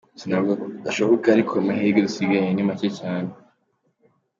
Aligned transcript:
Sinavuga 0.19 0.53
ko 0.59 0.65
bidashoboka 0.73 1.25
ariko 1.29 1.51
amahirwe 1.61 1.99
dusigaranye 2.07 2.53
ni 2.53 2.67
make 2.67 2.87
cyane. 2.99 3.29